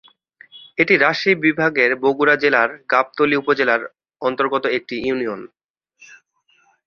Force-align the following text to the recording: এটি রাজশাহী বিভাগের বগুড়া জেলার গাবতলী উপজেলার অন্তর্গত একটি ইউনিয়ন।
এটি 0.77 0.93
রাজশাহী 0.97 1.35
বিভাগের 1.45 1.91
বগুড়া 2.03 2.35
জেলার 2.35 2.69
গাবতলী 2.91 3.35
উপজেলার 3.37 3.81
অন্তর্গত 4.21 4.63
একটি 4.77 4.95
ইউনিয়ন। 5.01 5.41